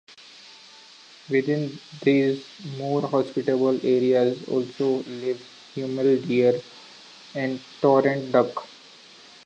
[1.29, 2.43] Within these
[2.79, 5.39] more hospitable areas also live
[5.75, 6.59] huemul deer
[7.35, 8.67] and torrent duck.